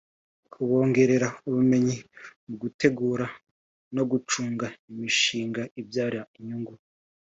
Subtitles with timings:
[0.53, 1.97] kubongerera ubumenyi
[2.45, 3.25] mu gutegura
[3.95, 6.73] no gucunga imishinga ibyara inyungu